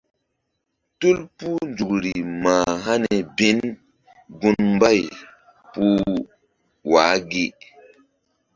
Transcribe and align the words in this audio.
Tul 0.99 1.17
puh 1.35 1.61
nzukri 1.69 2.13
mah 2.43 2.71
hani 2.85 3.15
bin 3.35 3.59
gun 4.39 4.57
mbay 4.75 5.01
puh 5.71 6.15
wa 6.91 7.05
gi. 7.29 7.45